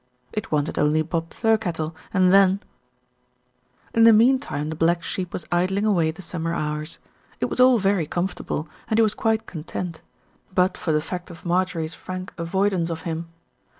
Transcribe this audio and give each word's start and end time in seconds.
It 0.33 0.51
wanted 0.51 0.79
only 0.79 1.03
Bob 1.03 1.29
Thirkettle 1.29 1.93
and 2.11 2.33
then 2.33 2.59
In 3.93 4.03
the 4.03 4.11
meantime 4.11 4.69
the 4.71 4.75
black 4.75 5.03
sheep 5.03 5.31
was 5.31 5.45
idling 5.51 5.85
away 5.85 6.09
the 6.09 6.23
summer 6.23 6.55
hours. 6.55 6.97
It 7.39 7.51
was 7.51 7.59
all 7.59 7.77
very 7.77 8.07
comfortable, 8.07 8.67
and 8.87 8.97
he 8.97 9.03
was 9.03 9.13
quite 9.13 9.45
content; 9.45 10.01
but 10.55 10.75
for 10.75 10.91
the 10.91 11.01
fact 11.01 11.29
of 11.29 11.45
Marjorie's 11.45 11.93
THE 11.93 11.99
RETURN 11.99 11.99
OF 11.99 11.99
ALFRED 11.99 12.03
frank 12.03 12.33
avoidance 12.49 12.89
of 12.89 13.03
him. 13.03 13.27